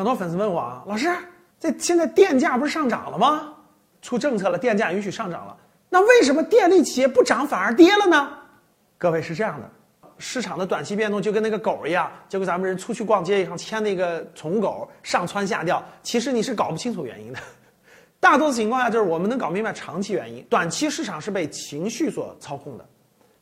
[0.00, 1.14] 很多粉丝问我啊，老师，
[1.58, 3.52] 这现在电价不是上涨了吗？
[4.00, 5.54] 出政策了，电价允许上涨了，
[5.90, 8.30] 那为什么电力企业不涨反而跌了呢？
[8.96, 9.70] 各位是这样的，
[10.16, 17.38] 市场的短期变动就跟那个狗一样，就跟咱们人出去逛街一样，牵那个宠物狗上蹿下跳，其实你是搞不清楚原因的。
[18.18, 22.86] 大多数情况下，就是我们能搞明白长期原因，短期市场是被情绪所操控的。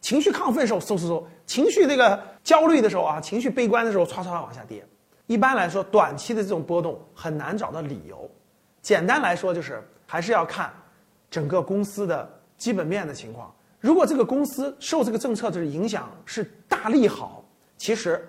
[0.00, 4.84] 情绪亢奋的时候，嗖嗖嗖；情绪这个焦虑的时候啊，情绪悲观的时候，唰唰往下跌。
[5.28, 8.28] 一般来说，短期的这种波动很难找到理由。
[8.82, 10.72] 简单来说，就是还是要看
[11.30, 13.54] 整个公司的基本面的情况。
[13.78, 17.44] 如果这个公司受这个政策的影响是大利好，
[17.76, 18.28] 其实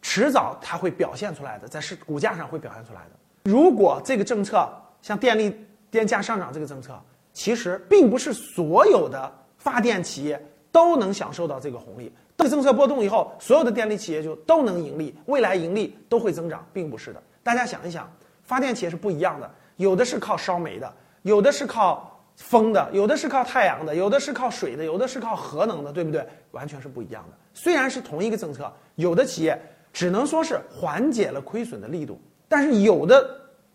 [0.00, 3.50] 迟早它会表现出来的，在市股价上会表现出来的。
[3.50, 4.66] 如果这个政策
[5.02, 5.54] 像电力
[5.90, 6.98] 电价上涨这个政策，
[7.34, 10.40] 其实并不是所有的发电企业。
[10.72, 12.12] 都能享受到这个红利。
[12.36, 17.22] 这个政策波动以后，所有的电力企业就都能盈利，未来盈利都会增长，并不是的。
[17.42, 18.10] 大家想一想，
[18.42, 26.26] 发电企业是不一样的，有的是靠烧煤的，有的是靠风的，有的是靠太阳的，有的是靠水的，有的是靠核能的，对不对？
[26.50, 27.36] 完全是不一样的。
[27.54, 29.58] 虽然是同一个政策，有的企业
[29.92, 33.26] 只能说是缓解了亏损的力度，但是有的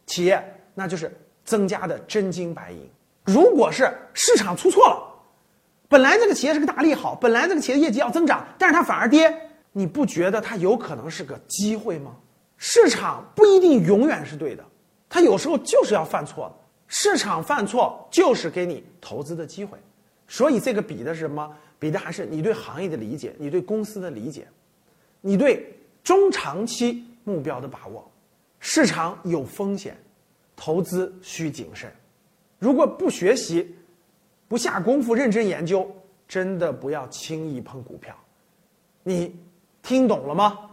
[0.06, 0.40] 企业
[0.76, 1.12] 那就是
[1.44, 2.88] 增加的真金白银。
[3.26, 5.08] 如果是市场出错了。
[5.92, 9.30] 本来这个企业是个大利好，本来这个企业业绩要增长，但是它反而跌，
[9.74, 12.16] 你不觉得它有可能是个机会吗？
[12.56, 14.64] 市场不一定永远是对的，
[15.10, 16.50] 它有时候就是要犯错。
[16.88, 19.78] 市场犯错就是给你投资的机会，
[20.30, 21.54] 所以这个比的是什么？
[21.78, 24.48] 比的还是你对行业的理解，你对公司的理解，
[25.20, 28.10] 你对中长期目标的把握。
[28.62, 29.98] 市场有风险，
[30.56, 31.92] 投资需谨慎。
[32.60, 33.76] 如果不学习，
[34.52, 35.90] 不下功夫认真研究，
[36.28, 38.14] 真的不要轻易碰股票。
[39.02, 39.34] 你
[39.82, 40.71] 听懂了吗？